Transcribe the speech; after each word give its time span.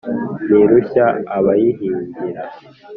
Ntirushya 0.45 1.05
abayihingira, 1.37 2.41